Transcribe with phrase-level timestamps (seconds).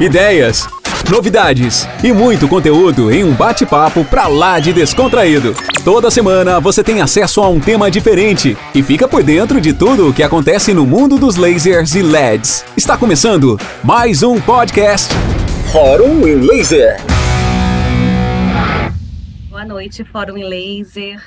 [0.00, 0.66] ideias,
[1.10, 5.54] novidades e muito conteúdo em um bate-papo pra lá de descontraído.
[5.84, 10.08] Toda semana você tem acesso a um tema diferente e fica por dentro de tudo
[10.08, 12.64] o que acontece no mundo dos lasers e LEDs.
[12.74, 15.12] Está começando mais um podcast
[15.70, 16.96] Fórum em Laser.
[19.50, 21.20] Boa noite, Fórum em Laser.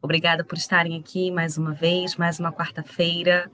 [0.00, 3.50] Obrigada por estarem aqui mais uma vez, mais uma quarta-feira.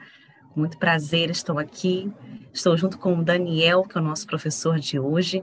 [0.60, 2.12] Muito prazer, estou aqui.
[2.52, 5.42] Estou junto com o Daniel, que é o nosso professor de hoje,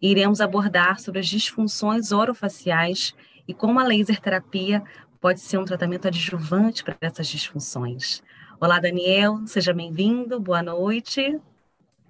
[0.00, 3.14] e iremos abordar sobre as disfunções orofaciais
[3.46, 4.82] e como a laser terapia
[5.20, 8.22] pode ser um tratamento adjuvante para essas disfunções.
[8.58, 11.38] Olá, Daniel, seja bem-vindo, boa noite.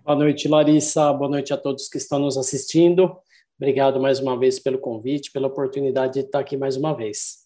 [0.05, 3.17] Boa noite, Larissa, boa noite a todos que estão nos assistindo.
[3.59, 7.44] Obrigado mais uma vez pelo convite, pela oportunidade de estar aqui mais uma vez.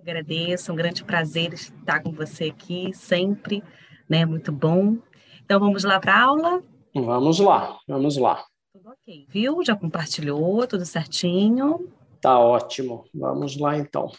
[0.00, 3.64] Agradeço, é um grande prazer estar com você aqui sempre,
[4.08, 4.24] né?
[4.24, 4.96] Muito bom.
[5.44, 6.62] Então vamos lá para a aula?
[6.94, 8.44] Vamos lá, vamos lá.
[8.72, 9.64] Tudo ok, viu?
[9.64, 11.92] Já compartilhou, tudo certinho?
[12.20, 13.06] Tá ótimo.
[13.12, 14.10] Vamos lá então.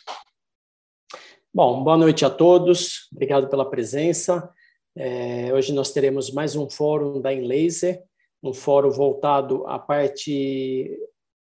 [1.54, 3.08] Bom, boa noite a todos.
[3.12, 4.52] Obrigado pela presença.
[4.98, 8.04] É, hoje nós teremos mais um fórum da Enlaser,
[8.44, 11.00] um fórum voltado à parte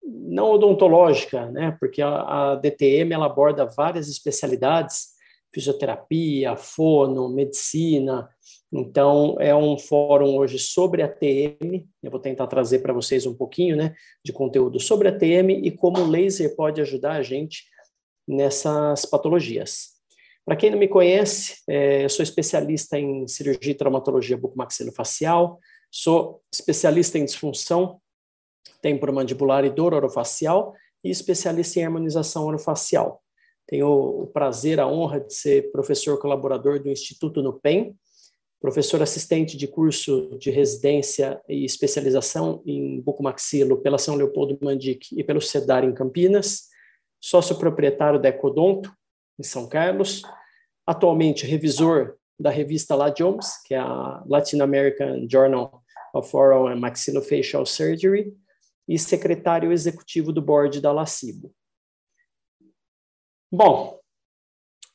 [0.04, 1.76] não odontológica, né?
[1.80, 5.14] Porque a, a DTM ela aborda várias especialidades,
[5.52, 8.28] fisioterapia, fono, medicina,
[8.76, 11.86] então, é um fórum hoje sobre a TM.
[12.02, 15.70] Eu vou tentar trazer para vocês um pouquinho né, de conteúdo sobre a TM e
[15.70, 17.62] como o laser pode ajudar a gente
[18.26, 19.90] nessas patologias.
[20.44, 26.42] Para quem não me conhece, é, eu sou especialista em cirurgia e traumatologia bucomaxilofacial, sou
[26.52, 28.00] especialista em disfunção
[28.80, 33.22] temporomandibular e dor orofacial e especialista em harmonização orofacial.
[33.66, 37.96] Tenho o prazer, a honra de ser professor colaborador do Instituto NUPEM,
[38.60, 45.22] professor assistente de curso de residência e especialização em bucomaxilo pela São Leopoldo Mandic e
[45.22, 46.68] pelo CEDAR em Campinas,
[47.20, 48.90] sócio proprietário da Ecodonto,
[49.38, 50.22] em São Carlos,
[50.86, 55.82] atualmente revisor da revista LADIOMS, que é a Latin American Journal
[56.14, 58.34] of Oral and Maxillofacial Surgery,
[58.88, 61.52] e secretário executivo do board da LACIBO.
[63.52, 63.98] Bom,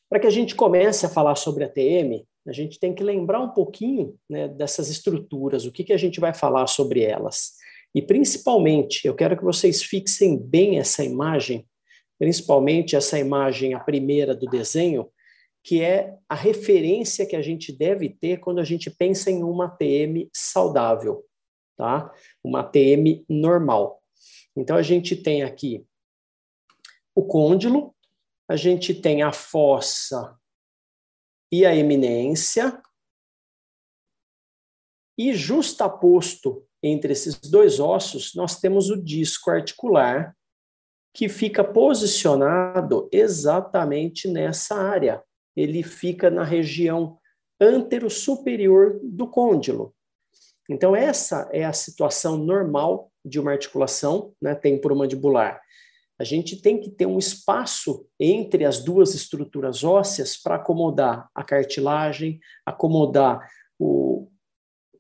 [0.10, 3.40] para que a gente comece a falar sobre a TM, a gente tem que lembrar
[3.42, 7.54] um pouquinho né, dessas estruturas, o que, que a gente vai falar sobre elas.
[7.94, 11.68] E principalmente, eu quero que vocês fixem bem essa imagem,
[12.18, 15.10] principalmente essa imagem, a primeira do desenho,
[15.64, 19.70] que é a referência que a gente deve ter quando a gente pensa em uma
[19.70, 21.24] TM saudável,
[21.80, 22.14] tá?
[22.44, 24.04] Uma TM normal.
[24.54, 25.88] Então a gente tem aqui
[27.16, 27.96] o côndilo,
[28.50, 30.38] a gente tem a fossa
[31.50, 32.82] e a eminência,
[35.18, 40.36] e justaposto entre esses dois ossos, nós temos o disco articular,
[41.14, 45.24] que fica posicionado exatamente nessa área.
[45.56, 47.18] Ele fica na região
[47.60, 49.94] antero-superior do côndilo.
[50.70, 55.60] Então, essa é a situação normal de uma articulação né, temporomandibular
[56.20, 61.46] a gente tem que ter um espaço entre as duas estruturas ósseas para acomodar a
[61.46, 64.30] cartilagem, acomodar o,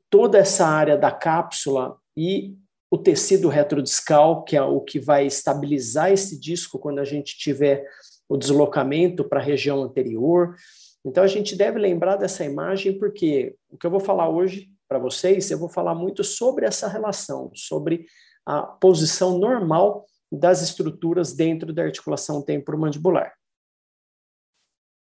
[0.09, 2.56] toda essa área da cápsula e
[2.90, 7.85] o tecido retrodiscal, que é o que vai estabilizar esse disco quando a gente tiver
[8.29, 10.56] o deslocamento para a região anterior.
[11.03, 14.97] Então a gente deve lembrar dessa imagem porque o que eu vou falar hoje para
[14.97, 18.07] vocês, eu vou falar muito sobre essa relação, sobre
[18.44, 23.33] a posição normal das estruturas dentro da articulação temporomandibular.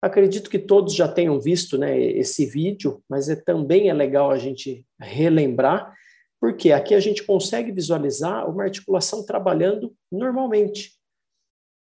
[0.01, 4.38] Acredito que todos já tenham visto né, esse vídeo, mas é, também é legal a
[4.38, 5.94] gente relembrar,
[6.39, 10.97] porque aqui a gente consegue visualizar uma articulação trabalhando normalmente.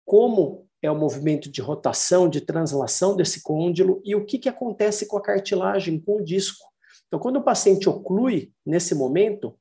[0.06, 5.08] Como é o movimento de rotação, de translação desse côndilo e o que, que acontece
[5.08, 6.69] com a cartilagem, com o disco.
[7.10, 9.58] Então, quando o paciente oclui nesse momento,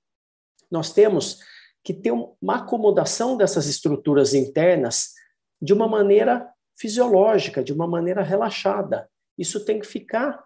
[0.70, 1.38] nós temos
[1.82, 5.14] que ter uma acomodação dessas estruturas internas
[5.60, 6.46] de uma maneira
[6.78, 9.08] fisiológica, de uma maneira relaxada.
[9.36, 10.44] Isso tem que ficar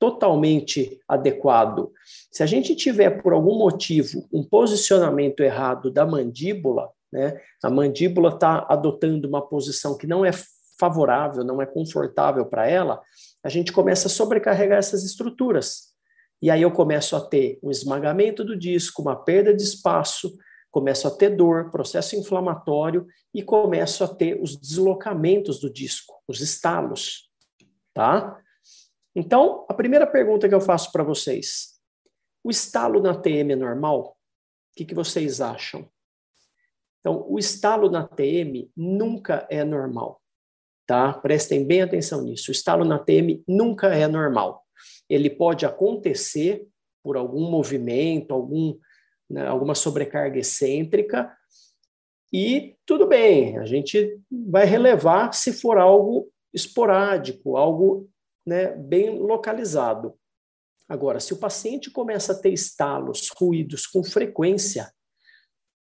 [0.00, 1.92] totalmente adequado.
[2.32, 8.30] Se a gente tiver, por algum motivo, um posicionamento errado da mandíbula, né, a mandíbula
[8.30, 10.30] está adotando uma posição que não é
[10.78, 13.00] favorável, não é confortável para ela,
[13.44, 15.89] a gente começa a sobrecarregar essas estruturas.
[16.42, 20.36] E aí eu começo a ter um esmagamento do disco, uma perda de espaço,
[20.70, 26.40] começo a ter dor, processo inflamatório e começo a ter os deslocamentos do disco, os
[26.40, 27.28] estalos,
[27.92, 28.40] tá?
[29.14, 31.78] Então, a primeira pergunta que eu faço para vocês:
[32.42, 34.16] o estalo na TM é normal?
[34.72, 35.88] O que, que vocês acham?
[37.00, 40.22] Então, o estalo na TM nunca é normal,
[40.86, 41.12] tá?
[41.14, 42.50] Prestem bem atenção nisso.
[42.50, 44.59] O estalo na TM nunca é normal.
[45.08, 46.66] Ele pode acontecer
[47.02, 48.78] por algum movimento, algum,
[49.28, 51.34] né, alguma sobrecarga excêntrica,
[52.32, 58.08] e tudo bem, a gente vai relevar se for algo esporádico, algo
[58.46, 60.14] né, bem localizado.
[60.88, 64.92] Agora, se o paciente começa a ter estalos, ruídos com frequência,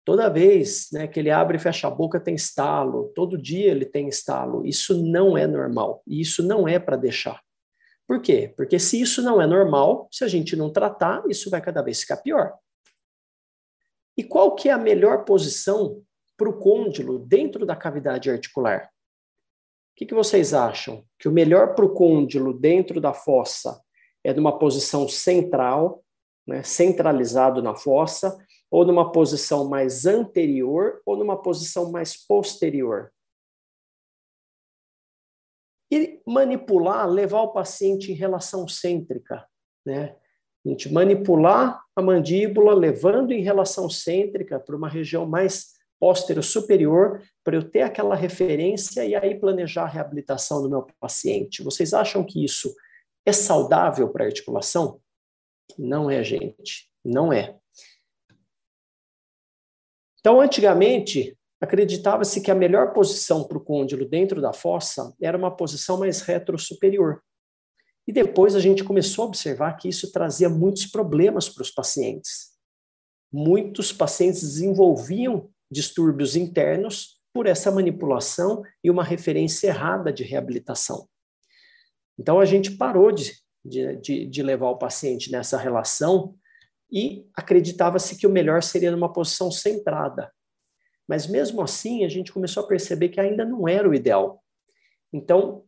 [0.05, 3.85] toda vez né, que ele abre e fecha a boca tem estalo, todo dia ele
[3.85, 7.41] tem estalo, isso não é normal, e isso não é para deixar.
[8.07, 8.53] Por quê?
[8.55, 12.01] Porque se isso não é normal, se a gente não tratar, isso vai cada vez
[12.01, 12.53] ficar pior.
[14.17, 16.03] E qual que é a melhor posição
[16.37, 18.85] para o côndilo dentro da cavidade articular?
[19.93, 21.05] O que, que vocês acham?
[21.17, 23.81] Que o melhor para o côndilo dentro da fossa
[24.23, 26.03] é numa posição central,
[26.47, 28.37] né, centralizado na fossa,
[28.69, 33.11] ou numa posição mais anterior, ou numa posição mais posterior?
[35.93, 39.47] E manipular, levar o paciente em relação cêntrica,
[39.85, 40.15] né?
[40.65, 47.21] A gente manipular a mandíbula, levando em relação cêntrica para uma região mais póstero superior,
[47.43, 51.61] para eu ter aquela referência e aí planejar a reabilitação do meu paciente.
[51.61, 52.73] Vocês acham que isso
[53.23, 54.99] é saudável para a articulação?
[55.77, 57.55] Não é, gente, não é.
[60.19, 65.55] Então, antigamente, acreditava-se que a melhor posição para o côndilo dentro da fossa era uma
[65.55, 67.21] posição mais retrosuperior.
[68.05, 72.51] E depois a gente começou a observar que isso trazia muitos problemas para os pacientes.
[73.31, 81.07] Muitos pacientes desenvolviam distúrbios internos por essa manipulação e uma referência errada de reabilitação.
[82.19, 83.31] Então a gente parou de,
[83.63, 86.35] de, de levar o paciente nessa relação
[86.91, 90.29] e acreditava-se que o melhor seria numa posição centrada,
[91.07, 94.43] mas mesmo assim, a gente começou a perceber que ainda não era o ideal.
[95.11, 95.63] Então,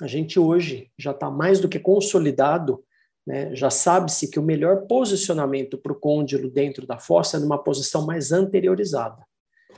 [0.00, 2.84] a gente hoje já está mais do que consolidado,
[3.26, 3.54] né?
[3.54, 8.06] já sabe-se que o melhor posicionamento para o côndilo dentro da fossa é numa posição
[8.06, 9.26] mais anteriorizada,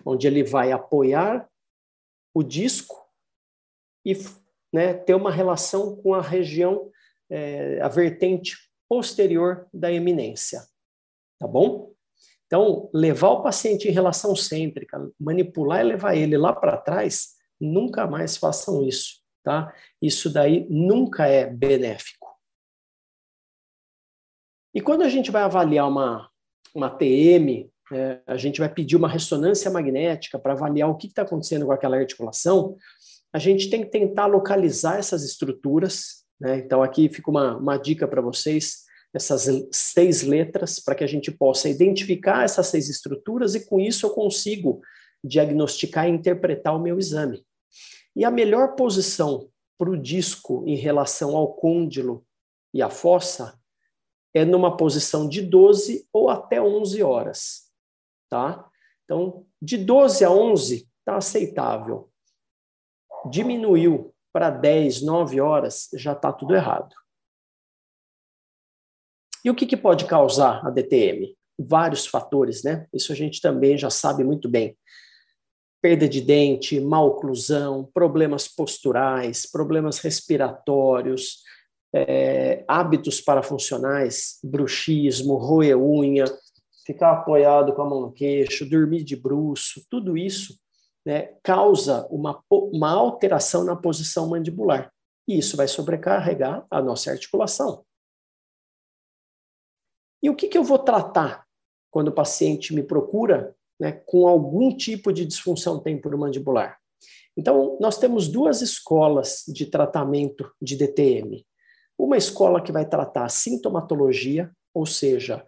[0.04, 1.48] onde ele vai apoiar
[2.34, 2.96] o disco
[4.04, 4.14] e
[4.72, 6.90] né, ter uma relação com a região,
[7.28, 8.56] é, a vertente
[8.88, 10.62] posterior da eminência.
[11.38, 11.89] Tá bom?
[12.50, 18.08] Então, levar o paciente em relação cêntrica, manipular e levar ele lá para trás, nunca
[18.08, 19.72] mais façam isso, tá?
[20.02, 22.26] Isso daí nunca é benéfico.
[24.74, 26.28] E quando a gente vai avaliar uma,
[26.74, 31.22] uma TM, é, a gente vai pedir uma ressonância magnética para avaliar o que está
[31.22, 32.76] acontecendo com aquela articulação,
[33.32, 36.24] a gente tem que tentar localizar essas estruturas.
[36.40, 36.58] Né?
[36.58, 41.30] Então, aqui fica uma, uma dica para vocês essas seis letras para que a gente
[41.30, 44.80] possa identificar essas seis estruturas e com isso eu consigo
[45.22, 47.44] diagnosticar e interpretar o meu exame.
[48.14, 52.24] E a melhor posição para o disco em relação ao côndilo
[52.72, 53.58] e à fossa
[54.32, 57.70] é numa posição de 12 ou até 11 horas,
[58.28, 58.68] tá?
[59.04, 62.10] Então, de 12 a 11 está aceitável.
[63.28, 66.94] Diminuiu para 10, 9 horas, já está tudo errado.
[69.44, 71.34] E o que, que pode causar a DTM?
[71.58, 72.86] Vários fatores, né?
[72.92, 74.76] Isso a gente também já sabe muito bem.
[75.82, 81.38] Perda de dente, maloclusão, problemas posturais, problemas respiratórios,
[81.94, 86.24] é, hábitos parafuncionais, bruxismo, roer unha,
[86.86, 90.58] ficar apoiado com a mão no queixo, dormir de bruço, tudo isso
[91.04, 94.92] né, causa uma, uma alteração na posição mandibular.
[95.26, 97.84] E isso vai sobrecarregar a nossa articulação.
[100.22, 101.46] E o que, que eu vou tratar
[101.90, 106.78] quando o paciente me procura né, com algum tipo de disfunção temporomandibular?
[107.36, 111.46] Então, nós temos duas escolas de tratamento de DTM.
[111.98, 115.44] Uma escola que vai tratar a sintomatologia, ou seja,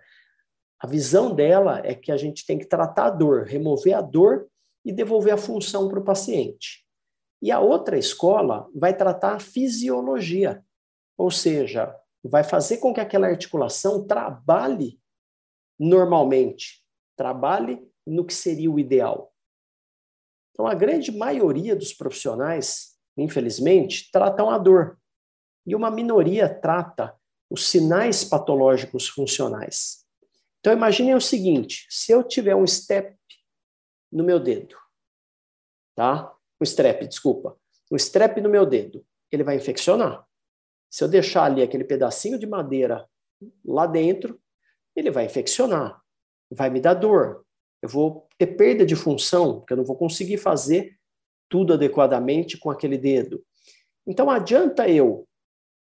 [0.81, 4.49] a visão dela é que a gente tem que tratar a dor, remover a dor
[4.85, 6.85] e devolver a função para o paciente.
[7.41, 10.65] E a outra escola vai tratar a fisiologia,
[11.17, 11.95] ou seja,
[12.29, 15.01] vai fazer com que aquela articulação trabalhe
[15.79, 16.83] normalmente,
[17.17, 19.33] trabalhe no que seria o ideal.
[20.53, 24.99] Então, a grande maioria dos profissionais, infelizmente, tratam a dor,
[25.67, 27.17] e uma minoria trata
[27.49, 30.05] os sinais patológicos funcionais.
[30.61, 33.17] Então, imaginem o seguinte: se eu tiver um step
[34.11, 34.77] no meu dedo,
[35.95, 36.33] tá?
[36.61, 37.59] Um strep, desculpa.
[37.91, 40.27] Um strep no meu dedo, ele vai infeccionar.
[40.93, 43.09] Se eu deixar ali aquele pedacinho de madeira
[43.65, 44.39] lá dentro,
[44.95, 45.99] ele vai infeccionar.
[46.51, 47.47] vai me dar dor.
[47.81, 50.95] Eu vou ter perda de função, porque eu não vou conseguir fazer
[51.49, 53.43] tudo adequadamente com aquele dedo.
[54.07, 55.27] Então, adianta eu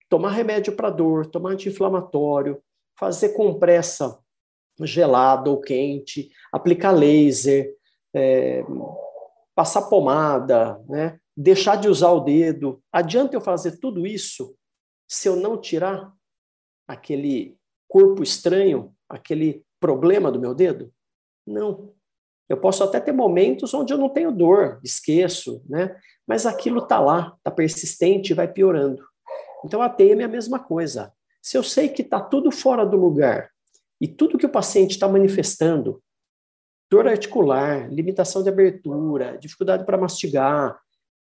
[0.09, 2.63] tomar remédio para dor, tomar anti-inflamatório,
[2.99, 4.19] fazer compressa
[4.81, 7.71] gelada ou quente, aplicar laser,
[8.15, 8.65] é,
[9.55, 11.21] passar pomada, né?
[11.37, 12.83] deixar de usar o dedo.
[12.91, 14.57] Adianta eu fazer tudo isso
[15.09, 16.13] se eu não tirar
[16.87, 17.57] aquele
[17.89, 20.93] corpo estranho, aquele problema do meu dedo?
[21.47, 21.95] Não.
[22.49, 25.99] Eu posso até ter momentos onde eu não tenho dor, esqueço, né?
[26.27, 29.05] Mas aquilo está lá, está persistente e vai piorando.
[29.65, 31.13] Então a TM é a mesma coisa.
[31.43, 33.51] Se eu sei que está tudo fora do lugar
[34.01, 36.03] e tudo que o paciente está manifestando,
[36.91, 40.81] dor articular, limitação de abertura, dificuldade para mastigar,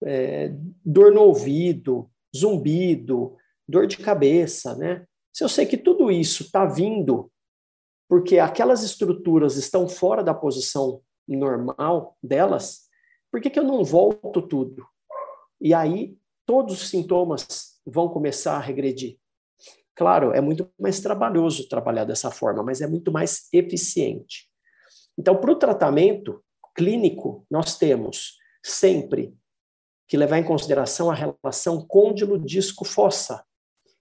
[0.02, 0.52] é,
[0.84, 3.36] dor no ouvido, zumbido,
[3.68, 5.04] dor de cabeça, né?
[5.32, 7.30] Se eu sei que tudo isso está vindo
[8.08, 12.88] porque aquelas estruturas estão fora da posição normal delas,
[13.30, 14.86] por que, que eu não volto tudo?
[15.60, 19.18] E aí todos os sintomas vão começar a regredir.
[19.94, 24.48] Claro, é muito mais trabalhoso trabalhar dessa forma, mas é muito mais eficiente.
[25.18, 26.42] Então, para o tratamento
[26.74, 29.36] clínico, nós temos sempre
[30.06, 33.44] que levar em consideração a relação côndilo-disco-fossa.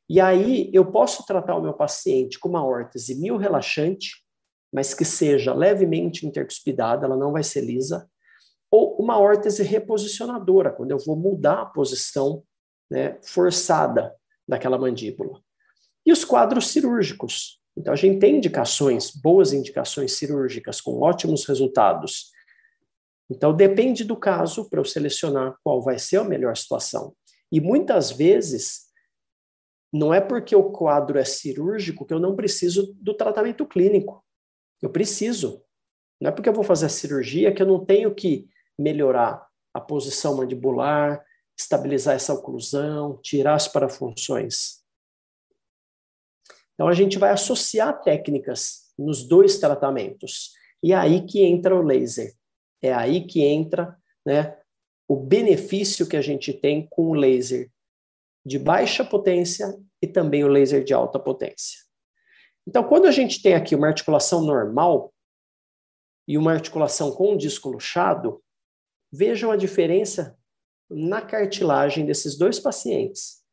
[0.09, 4.23] E aí eu posso tratar o meu paciente com uma órtese mil relaxante,
[4.71, 8.09] mas que seja levemente intercuspidada, ela não vai ser lisa,
[8.71, 12.43] ou uma órtese reposicionadora, quando eu vou mudar a posição
[12.89, 14.13] né, forçada
[14.47, 15.41] daquela mandíbula.
[16.05, 17.61] E os quadros cirúrgicos.
[17.77, 22.31] Então, a gente tem indicações, boas indicações cirúrgicas, com ótimos resultados.
[23.29, 27.13] Então, depende do caso para eu selecionar qual vai ser a melhor situação.
[27.51, 28.86] E muitas vezes,
[29.97, 34.23] não é porque o quadro é cirúrgico que eu não preciso do tratamento clínico.
[34.81, 35.63] Eu preciso.
[36.21, 39.81] Não é porque eu vou fazer a cirurgia que eu não tenho que melhorar a
[39.81, 41.23] posição mandibular,
[41.57, 44.83] estabilizar essa oclusão, tirar as parafunções.
[46.73, 50.51] Então a gente vai associar técnicas nos dois tratamentos.
[50.83, 52.33] E é aí que entra o laser.
[52.81, 54.55] É aí que entra né,
[55.07, 57.71] o benefício que a gente tem com o laser
[58.47, 61.79] de baixa potência e também o laser de alta potência.
[62.65, 65.13] Então, quando a gente tem aqui uma articulação normal
[66.25, 68.41] e uma articulação com um disco luxado,
[69.11, 70.39] vejam a diferença
[70.89, 73.43] na cartilagem desses dois pacientes.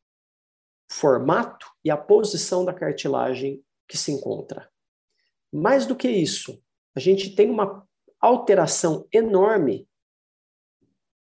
[0.89, 4.71] Formato e a posição da cartilagem que se encontra.
[5.51, 6.63] Mais do que isso,
[6.95, 7.85] a gente tem uma
[8.21, 9.89] alteração enorme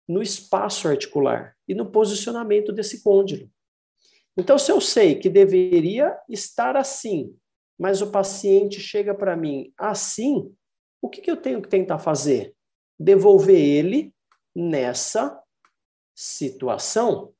[0.08, 3.48] no espaço articular e no posicionamento desse côndilo.
[4.36, 7.36] Então, se eu sei que deveria estar assim,
[7.78, 10.54] mas o paciente chega para mim assim,
[11.02, 12.54] o que, que eu tenho que tentar fazer?
[12.98, 14.14] Devolver ele
[14.54, 15.42] nessa
[16.14, 17.32] situação.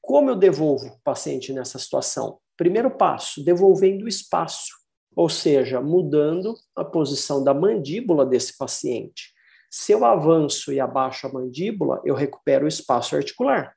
[0.00, 2.38] Como eu devolvo o paciente nessa situação?
[2.56, 4.72] Primeiro passo, devolvendo o espaço,
[5.14, 9.32] ou seja, mudando a posição da mandíbula desse paciente.
[9.70, 13.74] Se eu avanço e abaixo a mandíbula, eu recupero o espaço articular.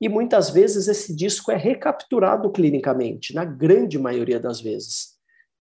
[0.00, 5.18] E muitas vezes esse disco é recapturado clinicamente, na grande maioria das vezes.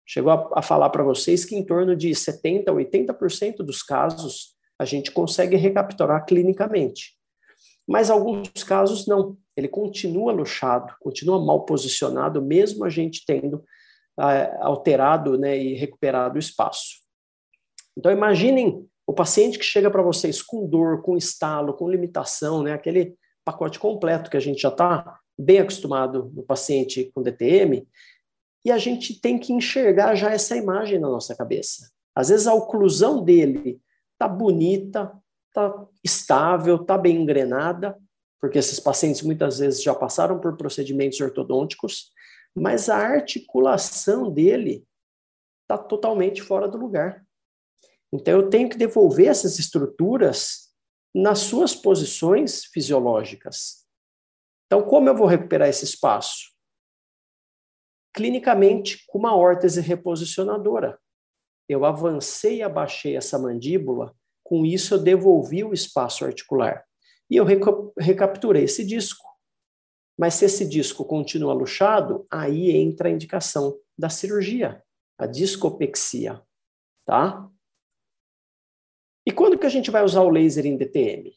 [0.06, 4.54] Chegou a, a falar para vocês que em torno de 70% a 80% dos casos
[4.78, 7.16] a gente consegue recapturar clinicamente.
[7.88, 9.36] Mas alguns casos não.
[9.56, 13.64] Ele continua luxado, continua mal posicionado, mesmo a gente tendo
[14.18, 16.96] uh, alterado né, e recuperado o espaço.
[17.96, 22.74] Então, imaginem o paciente que chega para vocês com dor, com estalo, com limitação, né,
[22.74, 23.16] aquele
[23.46, 27.86] pacote completo que a gente já está bem acostumado no paciente com DTM,
[28.64, 31.88] e a gente tem que enxergar já essa imagem na nossa cabeça.
[32.12, 33.80] Às vezes a oclusão dele
[34.14, 35.12] está bonita,
[35.48, 37.96] está estável, está bem engrenada,
[38.40, 42.10] porque esses pacientes muitas vezes já passaram por procedimentos ortodônticos,
[42.52, 44.84] mas a articulação dele
[45.62, 47.24] está totalmente fora do lugar.
[48.12, 50.65] Então eu tenho que devolver essas estruturas
[51.18, 53.86] nas suas posições fisiológicas.
[54.66, 56.54] Então, como eu vou recuperar esse espaço?
[58.14, 61.00] Clinicamente, com uma órtese reposicionadora
[61.68, 66.84] eu avancei e abaixei essa mandíbula, com isso eu devolvi o espaço articular.
[67.28, 67.44] E eu
[67.98, 69.26] recapturei esse disco.
[70.16, 74.80] Mas se esse disco continua luxado, aí entra a indicação da cirurgia,
[75.18, 76.40] a discopexia,
[77.04, 77.50] tá?
[79.26, 81.34] E quando que a gente vai usar o laser em DTM?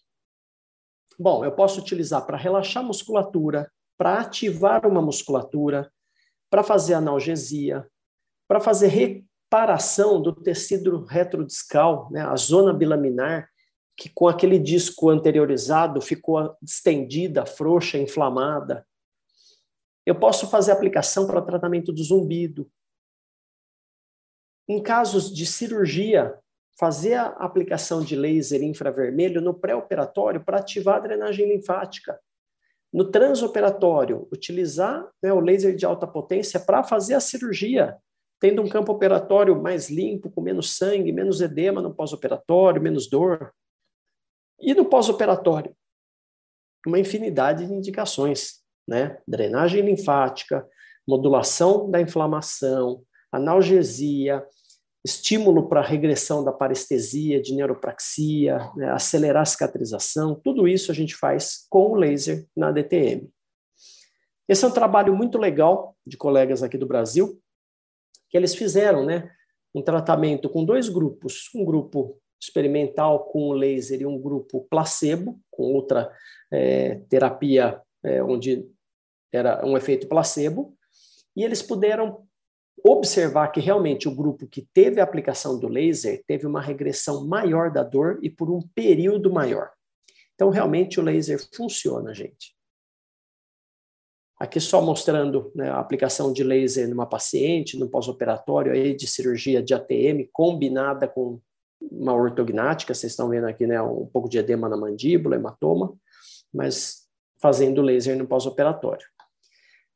[1.17, 5.91] Bom, eu posso utilizar para relaxar a musculatura, para ativar uma musculatura,
[6.49, 7.89] para fazer analgesia,
[8.47, 13.49] para fazer reparação do tecido retrodiscal, né, a zona bilaminar,
[13.97, 18.87] que com aquele disco anteriorizado ficou distendida, frouxa, inflamada.
[20.05, 22.71] Eu posso fazer aplicação para tratamento do zumbido.
[24.69, 26.39] Em casos de cirurgia,
[26.79, 32.17] fazer a aplicação de laser infravermelho no pré-operatório para ativar a drenagem linfática.
[32.91, 37.97] No transoperatório, utilizar né, o laser de alta potência para fazer a cirurgia,
[38.39, 43.53] tendo um campo operatório mais limpo, com menos sangue, menos edema no pós-operatório, menos dor.
[44.57, 45.75] E no pós-operatório,
[46.87, 49.19] uma infinidade de indicações, né?
[49.27, 50.65] Drenagem linfática,
[51.05, 54.43] modulação da inflamação, analgesia,
[55.03, 61.15] estímulo para regressão da parestesia, de neuropraxia, né, acelerar a cicatrização, tudo isso a gente
[61.15, 63.29] faz com o laser na DTM.
[64.47, 67.41] Esse é um trabalho muito legal de colegas aqui do Brasil,
[68.29, 69.31] que eles fizeram, né,
[69.73, 75.39] um tratamento com dois grupos, um grupo experimental com o laser e um grupo placebo,
[75.51, 76.11] com outra
[76.51, 78.67] é, terapia é, onde
[79.31, 80.75] era um efeito placebo,
[81.35, 82.27] e eles puderam
[82.83, 87.71] observar que realmente o grupo que teve a aplicação do laser teve uma regressão maior
[87.71, 89.71] da dor e por um período maior.
[90.35, 92.55] Então, realmente, o laser funciona, gente.
[94.39, 99.61] Aqui só mostrando né, a aplicação de laser numa paciente, no pós-operatório aí de cirurgia
[99.61, 101.41] de ATM combinada com
[101.81, 105.93] uma ortognática, vocês estão vendo aqui né, um pouco de edema na mandíbula, hematoma,
[106.53, 107.07] mas
[107.41, 109.05] fazendo laser no pós-operatório.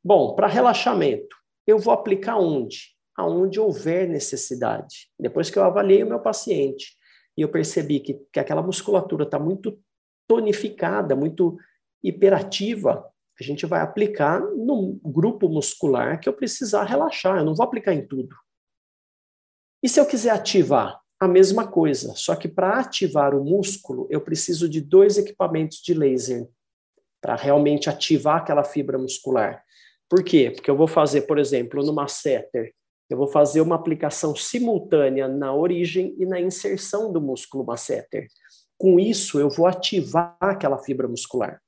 [0.02, 1.34] Bom, para relaxamento,
[1.66, 2.94] eu vou aplicar onde?
[3.16, 5.08] Aonde houver necessidade.
[5.18, 6.96] Depois que eu avaliei o meu paciente
[7.36, 9.78] e eu percebi que, que aquela musculatura está muito
[10.26, 11.56] tonificada, muito
[12.02, 17.38] hiperativa, a gente vai aplicar no grupo muscular que eu precisar relaxar.
[17.38, 18.34] Eu não vou aplicar em tudo.
[19.82, 21.00] E se eu quiser ativar?
[21.20, 25.94] A mesma coisa, só que para ativar o músculo, eu preciso de dois equipamentos de
[25.94, 26.46] laser
[27.20, 29.64] para realmente ativar aquela fibra muscular.
[30.08, 30.50] Por quê?
[30.50, 32.74] Porque eu vou fazer, por exemplo, no masseter,
[33.08, 38.28] eu vou fazer uma aplicação simultânea na origem e na inserção do músculo masseter.
[38.78, 41.60] Com isso, eu vou ativar aquela fibra muscular.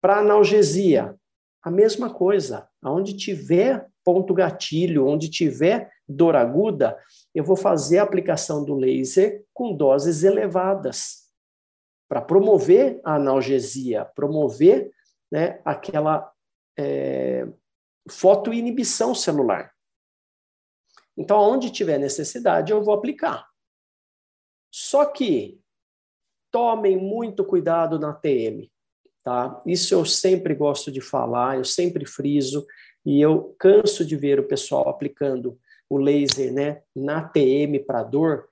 [0.00, 1.16] Para analgesia,
[1.62, 2.68] a mesma coisa.
[2.82, 6.96] Onde tiver ponto gatilho, onde tiver dor aguda,
[7.34, 11.26] eu vou fazer a aplicação do laser com doses elevadas
[12.08, 14.92] para promover a analgesia, promover
[15.30, 16.32] né, aquela
[16.78, 17.46] é,
[18.08, 19.72] fotoinibição celular.
[21.16, 23.48] Então, onde tiver necessidade, eu vou aplicar.
[24.70, 25.60] Só que
[26.50, 28.70] tomem muito cuidado na TM,
[29.22, 29.62] tá?
[29.66, 32.66] Isso eu sempre gosto de falar, eu sempre friso
[33.04, 35.58] e eu canso de ver o pessoal aplicando
[35.88, 38.48] o laser, né, na TM para dor,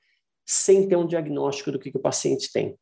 [0.46, 2.78] sem ter um diagnóstico do que, que o paciente tem.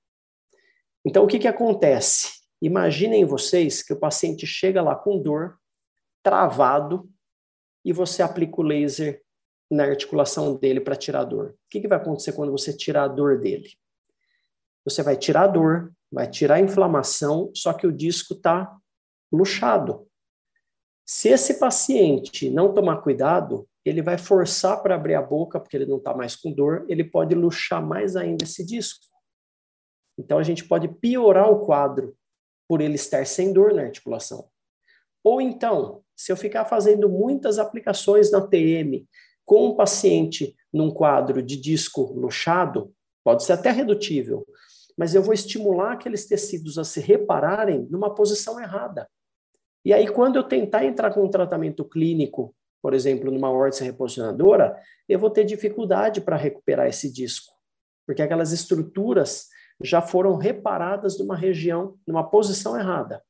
[1.04, 2.41] Então, o que, que acontece?
[2.62, 5.58] Imaginem vocês que o paciente chega lá com dor,
[6.22, 7.10] travado,
[7.84, 9.20] e você aplica o laser
[9.68, 11.50] na articulação dele para tirar a dor.
[11.50, 13.68] O que, que vai acontecer quando você tirar a dor dele?
[14.84, 18.72] Você vai tirar a dor, vai tirar a inflamação, só que o disco está
[19.32, 20.06] luxado.
[21.04, 25.86] Se esse paciente não tomar cuidado, ele vai forçar para abrir a boca, porque ele
[25.86, 29.04] não está mais com dor, ele pode luxar mais ainda esse disco.
[30.16, 32.16] Então a gente pode piorar o quadro
[32.68, 34.48] por ele estar sem dor na articulação.
[35.24, 39.06] Ou então, se eu ficar fazendo muitas aplicações na TM
[39.44, 42.92] com um paciente num quadro de disco luxado,
[43.24, 44.46] pode ser até redutível,
[44.96, 49.08] mas eu vou estimular aqueles tecidos a se repararem numa posição errada.
[49.84, 54.76] E aí, quando eu tentar entrar com um tratamento clínico, por exemplo, numa órtese reposicionadora,
[55.08, 57.52] eu vou ter dificuldade para recuperar esse disco,
[58.06, 59.48] porque aquelas estruturas
[59.82, 63.22] já foram reparadas numa região, numa posição errada.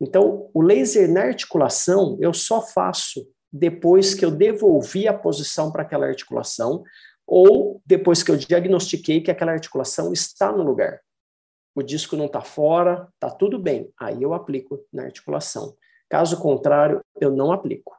[0.00, 5.82] Então, o laser na articulação eu só faço depois que eu devolvi a posição para
[5.82, 6.82] aquela articulação
[7.26, 11.00] ou depois que eu diagnostiquei que aquela articulação está no lugar.
[11.74, 13.92] O disco não está fora, está tudo bem.
[13.98, 15.76] Aí eu aplico na articulação.
[16.08, 17.96] Caso contrário, eu não aplico.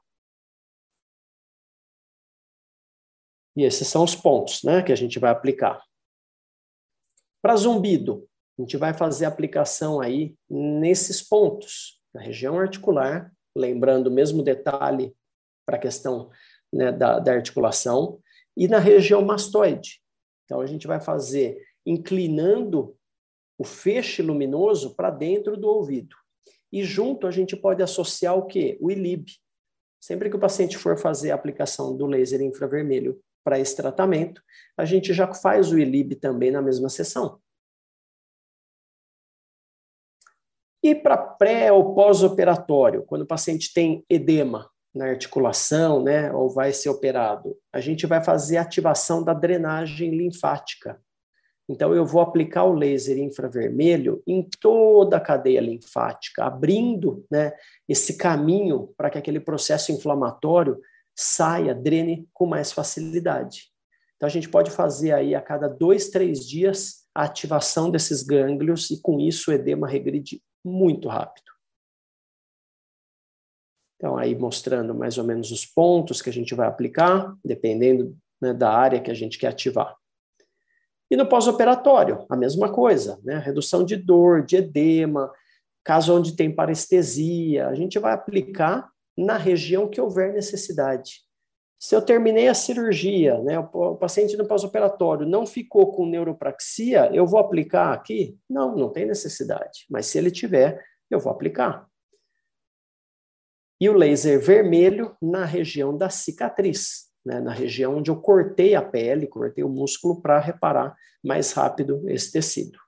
[3.55, 5.81] E esses são os pontos né, que a gente vai aplicar.
[7.45, 8.27] Para zumbido,
[8.57, 15.15] a gente vai fazer aplicação aí nesses pontos, na região articular, lembrando o mesmo detalhe
[15.63, 16.31] para a questão
[16.73, 18.19] né, da, da articulação,
[18.57, 20.01] e na região mastoide.
[20.43, 22.97] Então, a gente vai fazer inclinando
[23.59, 26.15] o feixe luminoso para dentro do ouvido.
[26.71, 28.75] E junto a gente pode associar o quê?
[28.81, 29.31] O ILIB.
[30.01, 34.41] Sempre que o paciente for fazer a aplicação do laser infravermelho para esse tratamento,
[34.75, 37.39] a gente já faz o ILIB também na mesma sessão.
[40.83, 46.73] E para pré ou pós-operatório, quando o paciente tem edema na articulação, né, ou vai
[46.73, 50.99] ser operado, a gente vai fazer ativação da drenagem linfática.
[51.67, 57.53] Então, eu vou aplicar o laser infravermelho em toda a cadeia linfática, abrindo né,
[57.89, 60.79] esse caminho para que aquele processo inflamatório
[61.15, 63.71] saia, drene com mais facilidade.
[64.15, 68.91] Então, a gente pode fazer aí a cada dois, três dias a ativação desses gânglios
[68.91, 71.51] e, com isso, o edema regride muito rápido.
[73.95, 78.53] Então, aí mostrando mais ou menos os pontos que a gente vai aplicar, dependendo né,
[78.53, 79.95] da área que a gente quer ativar.
[81.09, 83.37] E no pós-operatório, a mesma coisa, né?
[83.37, 85.31] Redução de dor, de edema,
[85.83, 91.25] caso onde tem parestesia, a gente vai aplicar na região que houver necessidade.
[91.77, 97.27] Se eu terminei a cirurgia, né, o paciente no pós-operatório não ficou com neuropraxia, eu
[97.27, 98.37] vou aplicar aqui?
[98.49, 99.85] Não, não tem necessidade.
[99.89, 101.87] Mas se ele tiver, eu vou aplicar.
[103.79, 108.81] E o laser vermelho na região da cicatriz, né, na região onde eu cortei a
[108.81, 112.79] pele, cortei o músculo para reparar mais rápido esse tecido.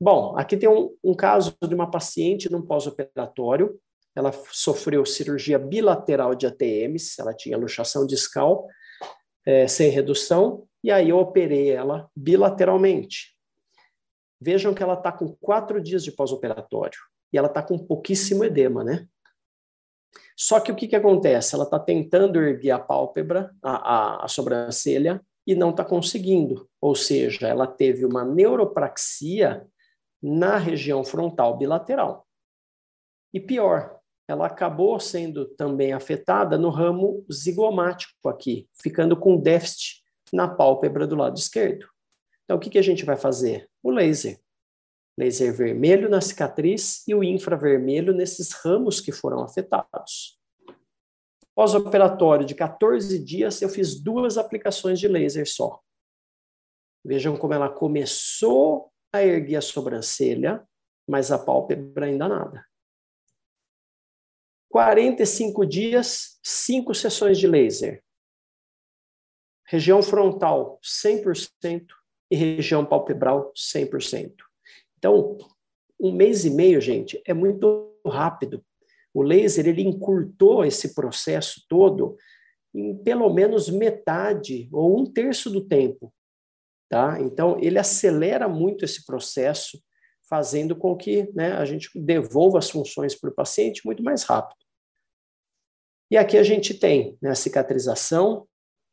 [0.00, 3.78] Bom, aqui tem um, um caso de uma paciente num pós-operatório
[4.18, 8.66] ela sofreu cirurgia bilateral de ATMs, ela tinha luxação discal
[9.46, 13.36] é, sem redução, e aí eu operei ela bilateralmente.
[14.40, 16.98] Vejam que ela está com quatro dias de pós-operatório,
[17.32, 19.06] e ela está com pouquíssimo edema, né?
[20.36, 21.54] Só que o que, que acontece?
[21.54, 26.68] Ela está tentando erguer a pálpebra, a, a, a sobrancelha, e não está conseguindo.
[26.80, 29.66] Ou seja, ela teve uma neuropraxia
[30.20, 32.26] na região frontal bilateral.
[33.32, 33.97] E pior,
[34.28, 41.16] ela acabou sendo também afetada no ramo zigomático aqui, ficando com déficit na pálpebra do
[41.16, 41.88] lado esquerdo.
[42.44, 43.68] Então, o que, que a gente vai fazer?
[43.82, 44.38] O laser.
[45.18, 50.38] Laser vermelho na cicatriz e o infravermelho nesses ramos que foram afetados.
[51.54, 55.80] Pós-operatório de 14 dias, eu fiz duas aplicações de laser só.
[57.04, 60.62] Vejam como ela começou a erguer a sobrancelha,
[61.08, 62.64] mas a pálpebra ainda nada.
[64.70, 68.02] 45 dias, 5 sessões de laser.
[69.66, 71.86] Região frontal, 100%,
[72.30, 74.32] e região palpebral, 100%.
[74.98, 75.38] Então,
[76.00, 78.64] um mês e meio, gente, é muito rápido.
[79.12, 82.16] O laser, ele encurtou esse processo todo
[82.74, 86.12] em pelo menos metade ou um terço do tempo.
[86.88, 87.20] Tá?
[87.20, 89.82] Então, ele acelera muito esse processo,
[90.28, 94.58] fazendo com que né, a gente devolva as funções para o paciente muito mais rápido.
[96.10, 98.46] E aqui a gente tem né, a cicatrização,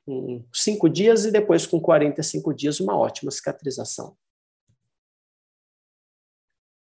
[0.06, 4.16] com cinco dias, e depois, com 45 dias, uma ótima cicatrização.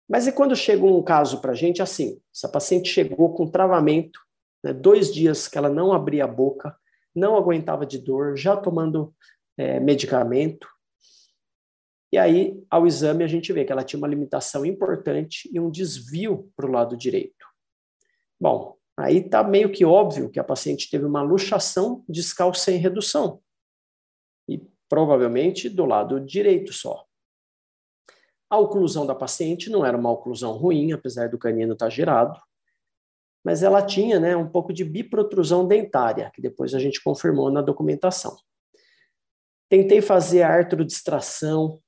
[0.08, 2.20] Mas e quando chega um caso para a gente assim?
[2.34, 4.18] Essa paciente chegou com travamento,
[4.64, 6.76] né, dois dias que ela não abria a boca,
[7.14, 9.14] não aguentava de dor, já tomando
[9.56, 10.68] é, medicamento,
[12.10, 15.70] e aí, ao exame, a gente vê que ela tinha uma limitação importante e um
[15.70, 17.46] desvio para o lado direito.
[18.40, 23.42] Bom, aí está meio que óbvio que a paciente teve uma luxação discal sem redução.
[24.48, 27.04] E provavelmente do lado direito só.
[28.50, 32.40] A oclusão da paciente não era uma oclusão ruim, apesar do canino estar tá girado,
[33.44, 37.60] mas ela tinha né, um pouco de biprotrusão dentária, que depois a gente confirmou na
[37.60, 38.34] documentação.
[39.68, 41.78] Tentei fazer a artrodistração,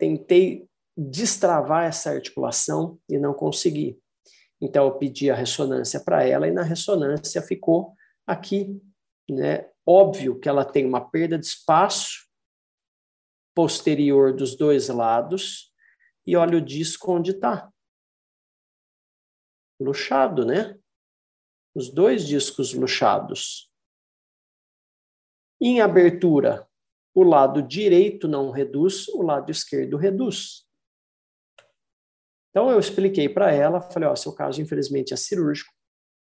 [0.00, 4.00] tentei destravar essa articulação e não consegui.
[4.60, 7.94] Então eu pedi a ressonância para ela e na ressonância ficou
[8.26, 8.80] aqui,
[9.30, 9.70] né?
[9.86, 12.28] Óbvio que ela tem uma perda de espaço
[13.54, 15.72] posterior dos dois lados
[16.26, 17.70] e olha o disco onde está.
[19.80, 20.78] Luxado, né?
[21.74, 23.70] Os dois discos luxados.
[25.60, 26.69] Em abertura,
[27.14, 30.64] o lado direito não reduz, o lado esquerdo reduz.
[32.50, 35.72] Então eu expliquei para ela, falei, ó, seu caso infelizmente é cirúrgico.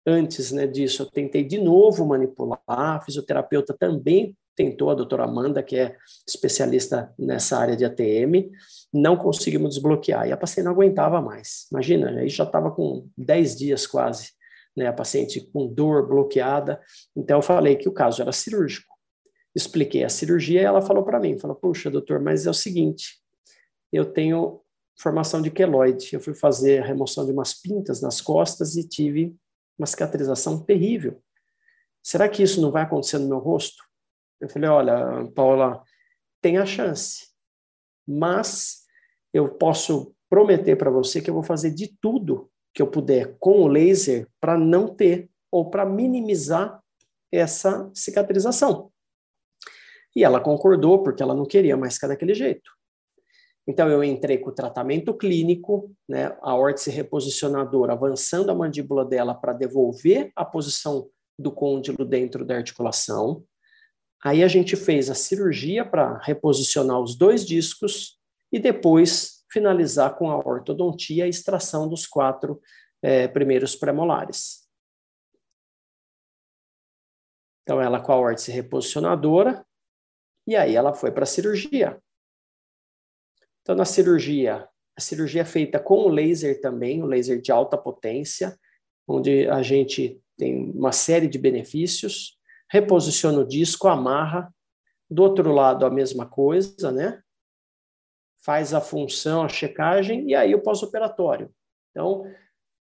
[0.06, 5.64] Antes né, disso, eu tentei de novo manipular, a fisioterapeuta também tentou, a doutora Amanda,
[5.64, 5.96] que é
[6.28, 8.52] especialista nessa área de ATM,
[8.94, 10.28] não conseguimos desbloquear.
[10.28, 11.68] E a paciente não aguentava mais.
[11.72, 14.32] Imagina, aí já estava com 10 dias quase,
[14.76, 16.82] né, a paciente com dor bloqueada.
[17.16, 18.89] Então eu falei que o caso era cirúrgico
[19.56, 23.20] expliquei a cirurgia e ela falou para mim, falou, puxa, doutor, mas é o seguinte,
[23.92, 24.62] eu tenho
[24.98, 29.36] formação de queloide, eu fui fazer a remoção de umas pintas nas costas e tive
[29.78, 31.22] uma cicatrização terrível.
[32.04, 33.84] será que isso não vai acontecer no meu rosto?
[34.40, 35.82] Eu falei, olha, Paula,
[36.42, 37.30] tem a chance,
[38.08, 38.84] mas
[39.34, 43.62] eu posso prometer para você que eu vou fazer de tudo que eu puder com
[43.62, 46.82] o laser para não ter ou para minimizar
[47.32, 48.92] essa cicatrização.
[50.20, 52.70] E ela concordou porque ela não queria mais ficar daquele jeito.
[53.66, 59.34] Então, eu entrei com o tratamento clínico, né, a órtese reposicionadora, avançando a mandíbula dela
[59.34, 63.46] para devolver a posição do côndilo dentro da articulação.
[64.22, 68.20] Aí a gente fez a cirurgia para reposicionar os dois discos
[68.52, 72.60] e depois finalizar com a ortodontia e extração dos quatro
[73.02, 74.68] é, primeiros premolares.
[77.64, 79.66] Então, ela com a órtese reposicionadora,
[80.50, 82.02] e aí ela foi para a cirurgia.
[83.62, 87.78] Então, na cirurgia, a cirurgia é feita com o laser também, o laser de alta
[87.78, 88.60] potência,
[89.08, 92.36] onde a gente tem uma série de benefícios,
[92.68, 94.52] reposiciona o disco, amarra,
[95.08, 97.22] do outro lado a mesma coisa, né?
[98.44, 101.54] Faz a função, a checagem e aí o pós-operatório.
[101.92, 102.24] Então,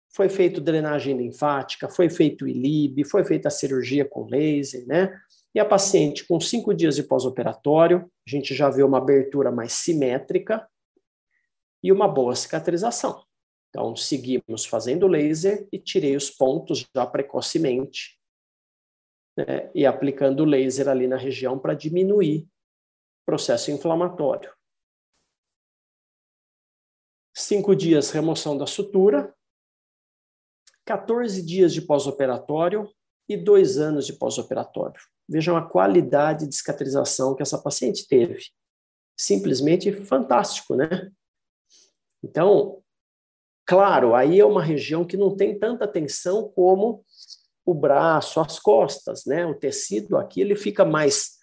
[0.09, 5.17] foi feito drenagem linfática, foi feito ILIB, foi feita a cirurgia com laser, né?
[5.55, 9.73] E a paciente com cinco dias de pós-operatório, a gente já vê uma abertura mais
[9.73, 10.67] simétrica
[11.83, 13.23] e uma boa cicatrização.
[13.69, 18.19] Então, seguimos fazendo laser e tirei os pontos já precocemente
[19.37, 24.53] né, e aplicando laser ali na região para diminuir o processo inflamatório.
[27.35, 29.35] Cinco dias remoção da sutura,
[30.85, 32.87] 14 dias de pós-operatório
[33.27, 34.99] e dois anos de pós-operatório.
[35.27, 38.39] Vejam a qualidade de cicatrização que essa paciente teve.
[39.17, 41.11] Simplesmente fantástico, né?
[42.23, 42.81] Então,
[43.65, 47.03] claro, aí é uma região que não tem tanta tensão como
[47.65, 49.45] o braço, as costas, né?
[49.45, 51.37] O tecido aqui ele fica mais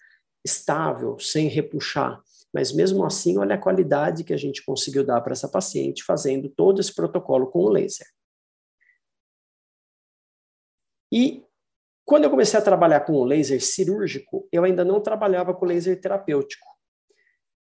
[0.45, 2.21] estável, sem repuxar.
[2.53, 6.49] Mas mesmo assim, olha a qualidade que a gente conseguiu dar para essa paciente fazendo
[6.49, 8.07] todo esse protocolo com o laser.
[11.11, 11.43] E
[12.11, 15.97] quando eu comecei a trabalhar com o laser cirúrgico, eu ainda não trabalhava com laser
[15.97, 16.67] terapêutico.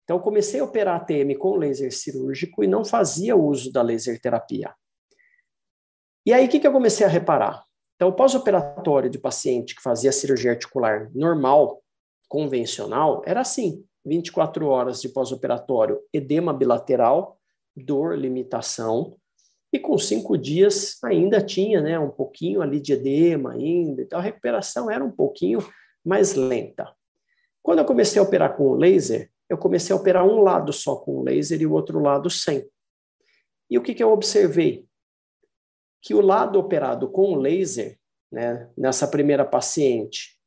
[0.03, 4.71] Então, comecei a operar ATM com laser cirúrgico e não fazia uso da laser terapia.
[6.23, 7.63] E aí, o que, que eu comecei a reparar?
[7.95, 11.81] Então, pós-operatório de paciente que fazia cirurgia articular normal,
[12.29, 17.39] convencional, era assim: 24 horas de pós-operatório, edema bilateral,
[17.75, 19.17] dor, limitação,
[19.75, 24.21] e com cinco dias ainda tinha né, um pouquinho ali de edema ainda, então a
[24.21, 25.59] recuperação era um pouquinho
[26.03, 26.95] mais lenta.
[27.61, 30.95] Quando eu comecei a operar com o laser, eu comecei a operar um lado só
[30.95, 32.65] com o laser e o outro lado sem.
[33.69, 34.87] E o que, que eu observei?
[36.01, 37.99] Que o lado operado com o laser,
[38.31, 40.39] né, nessa primeira paciente,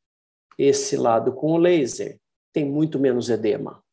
[0.56, 2.18] esse lado com o laser,
[2.50, 3.84] tem muito menos edema.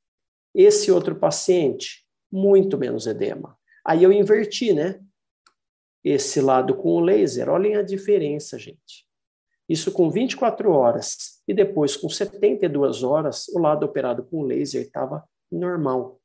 [0.53, 3.57] Esse outro paciente, muito menos edema.
[3.85, 5.01] Aí eu inverti, né?
[6.05, 9.05] Esse lado com o laser, olhem a diferença, gente.
[9.67, 14.83] Isso com 24 horas e depois com 72 horas, o lado operado com o laser
[14.83, 16.21] estava normal.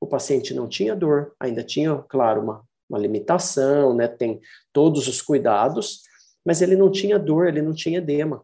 [0.00, 4.08] O paciente não tinha dor, ainda tinha, claro, uma, uma limitação, né?
[4.08, 4.40] tem
[4.72, 6.02] todos os cuidados,
[6.42, 8.42] mas ele não tinha dor, ele não tinha edema.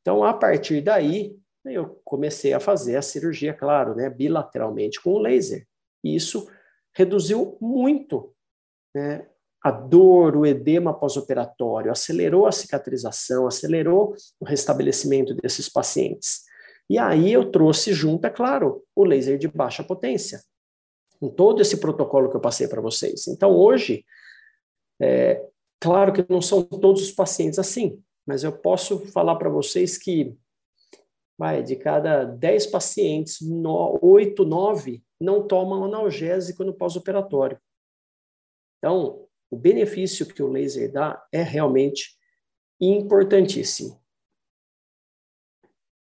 [0.00, 5.18] Então, a partir daí, eu comecei a fazer a cirurgia, claro, né, bilateralmente com o
[5.18, 5.64] laser.
[6.02, 6.50] E isso
[6.92, 8.34] reduziu muito
[8.92, 9.28] né,
[9.62, 16.42] a dor, o edema pós-operatório, acelerou a cicatrização, acelerou o restabelecimento desses pacientes.
[16.90, 20.42] E aí eu trouxe junto, é claro, o laser de baixa potência,
[21.20, 23.28] com todo esse protocolo que eu passei para vocês.
[23.28, 24.04] Então, hoje,
[25.00, 25.40] é,
[25.80, 30.36] claro que não são todos os pacientes assim, mas eu posso falar para vocês que,
[31.38, 37.58] vai, de cada 10 pacientes, no, 8, 9 não tomam analgésico no pós-operatório.
[38.78, 42.16] Então, o benefício que o laser dá é realmente
[42.80, 44.00] importantíssimo.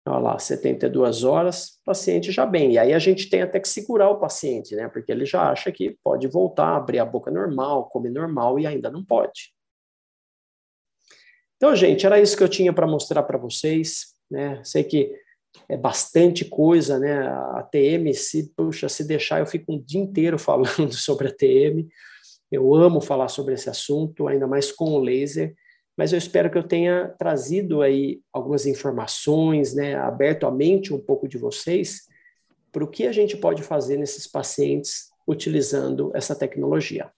[0.08, 2.72] Olha lá, 72 horas, paciente já bem.
[2.72, 4.88] E aí a gente tem até que segurar o paciente, né?
[4.88, 8.90] Porque ele já acha que pode voltar, abrir a boca normal, comer normal e ainda
[8.90, 9.54] não pode.
[11.58, 14.64] Então, gente, era isso que eu tinha para mostrar para vocês, né?
[14.64, 15.14] Sei que
[15.68, 17.28] é bastante coisa, né?
[17.28, 21.88] A TM, se, puxa, se deixar, eu fico um dia inteiro falando sobre a TM.
[22.52, 25.56] Eu amo falar sobre esse assunto, ainda mais com o laser,
[25.98, 31.00] mas eu espero que eu tenha trazido aí algumas informações, né, aberto a mente um
[31.00, 32.02] pouco de vocês
[32.72, 37.12] para o que a gente pode fazer nesses pacientes utilizando essa tecnologia.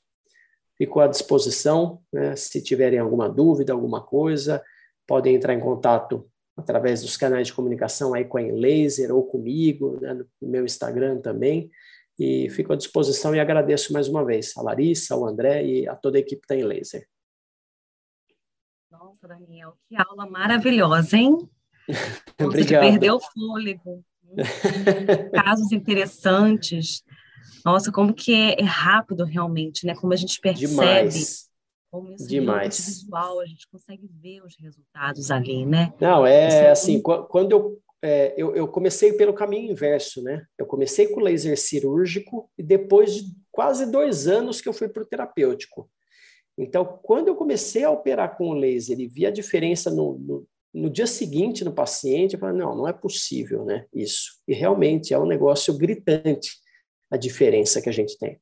[0.78, 4.62] Fico à disposição, né, se tiverem alguma dúvida, alguma coisa,
[5.08, 10.00] podem entrar em contato através dos canais de comunicação aí com a Laser ou comigo,
[10.02, 11.72] né, no meu Instagram também.
[12.20, 15.96] E fico à disposição e agradeço mais uma vez a Larissa, ao André e a
[15.96, 17.08] toda a equipe da Laser.
[18.92, 21.38] Nossa, Daniel, que aula maravilhosa, hein?
[22.40, 22.84] Obrigado.
[22.84, 24.06] Você perdeu o fôlego.
[25.34, 27.04] Casos interessantes.
[27.66, 29.96] Nossa, como que é, é, rápido realmente, né?
[29.96, 30.68] Como a gente percebe.
[30.68, 31.50] Demais.
[31.90, 32.86] Como isso Demais.
[32.88, 35.94] visual, a gente consegue ver os resultados ali, né?
[36.02, 40.46] Não, é, é assim, quando eu, é, eu, eu comecei pelo caminho inverso, né?
[40.58, 45.04] Eu comecei com laser cirúrgico e depois de quase dois anos que eu fui para
[45.04, 45.90] o terapêutico.
[46.58, 50.48] Então, quando eu comecei a operar com o laser e vi a diferença no, no,
[50.74, 54.42] no dia seguinte no paciente, eu falei, não, não é possível, né, isso.
[54.46, 56.52] E realmente é um negócio gritante
[57.10, 58.38] a diferença que a gente tem.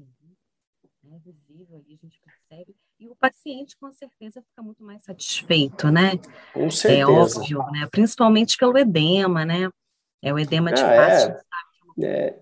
[0.00, 1.14] Uhum.
[1.14, 2.74] É visível ali, a gente percebe.
[3.00, 6.18] E o paciente, com certeza, fica muito mais satisfeito, né?
[6.52, 7.00] Com é certeza.
[7.00, 7.88] É óbvio, né?
[7.90, 9.70] Principalmente pelo edema, né?
[10.22, 11.40] É o edema de ah, é,
[12.02, 12.40] é,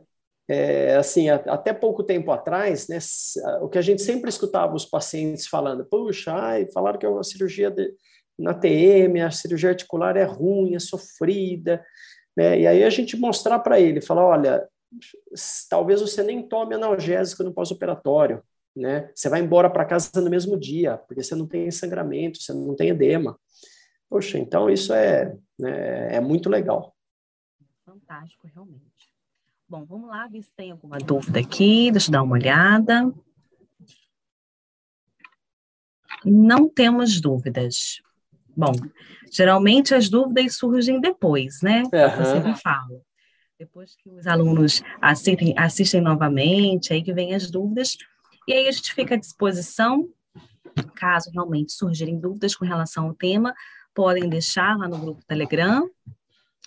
[0.49, 2.99] é, assim, até pouco tempo atrás, né,
[3.61, 7.23] o que a gente sempre escutava os pacientes falando, puxa, ai, falaram que é uma
[7.23, 7.95] cirurgia de,
[8.37, 11.85] na TM, a cirurgia articular é ruim, é sofrida,
[12.37, 14.67] né, e aí a gente mostrar para ele, falar, olha,
[15.71, 18.43] talvez você nem tome analgésico no pós-operatório,
[18.79, 22.53] né, você vai embora para casa no mesmo dia, porque você não tem sangramento, você
[22.53, 23.39] não tem edema.
[24.09, 26.95] Poxa, então isso é, né, é muito legal.
[27.85, 28.89] Fantástico, realmente.
[29.69, 31.91] Bom, vamos lá ver se tem alguma dúvida aqui.
[31.91, 33.13] Deixa eu dar uma olhada.
[36.25, 38.01] Não temos dúvidas.
[38.57, 38.73] Bom,
[39.31, 41.83] geralmente as dúvidas surgem depois, né?
[41.83, 41.91] Uhum.
[41.93, 43.03] Eu sempre falo.
[43.59, 47.97] Depois que os alunos assistem, assistem novamente, aí que vem as dúvidas.
[48.49, 50.09] E aí a gente fica à disposição,
[50.95, 53.55] caso realmente surgirem dúvidas com relação ao tema,
[53.95, 55.87] podem deixar lá no grupo Telegram.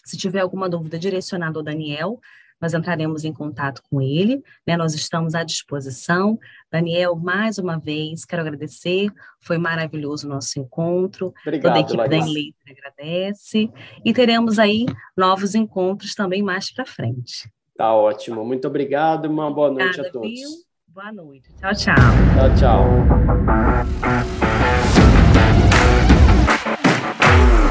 [0.05, 2.19] Se tiver alguma dúvida direcionada ao Daniel,
[2.61, 4.77] nós entraremos em contato com ele, né?
[4.77, 6.37] Nós estamos à disposição.
[6.71, 11.33] Daniel, mais uma vez, quero agradecer, foi maravilhoso o nosso encontro.
[11.41, 12.25] Obrigado, Toda a equipe Larissa.
[12.25, 13.71] da Enleiter agradece.
[14.05, 14.85] E teremos aí
[15.17, 17.51] novos encontros também mais para frente.
[17.75, 18.45] Tá ótimo.
[18.45, 19.25] Muito obrigado.
[19.25, 20.29] Uma boa Obrigada, noite a todos.
[20.29, 20.70] Viu?
[20.93, 21.45] Boa noite.
[21.57, 21.95] Tchau, tchau.
[22.35, 22.85] Tchau, tchau.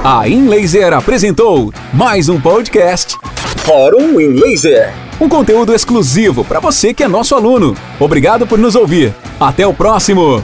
[0.03, 3.19] A InLaser apresentou mais um podcast
[3.59, 4.95] Fórum em Laser.
[5.21, 7.77] Um conteúdo exclusivo para você que é nosso aluno.
[7.99, 9.15] Obrigado por nos ouvir.
[9.39, 10.43] Até o próximo.